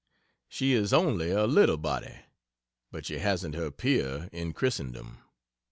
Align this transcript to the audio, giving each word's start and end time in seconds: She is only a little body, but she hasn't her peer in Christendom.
She 0.49 0.71
is 0.73 0.93
only 0.93 1.29
a 1.29 1.45
little 1.45 1.77
body, 1.77 2.21
but 2.89 3.05
she 3.05 3.19
hasn't 3.19 3.53
her 3.53 3.69
peer 3.69 4.29
in 4.31 4.51
Christendom. 4.51 5.19